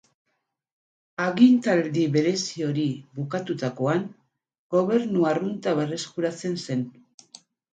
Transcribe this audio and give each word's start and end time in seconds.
Agintaldi 1.25 2.05
berezi 2.15 2.65
hori 2.69 2.85
bukatutakoan, 3.19 4.01
gobernu 4.77 5.29
arrunta 5.33 5.75
berreskuratzen 5.83 6.59
zen. 6.67 6.83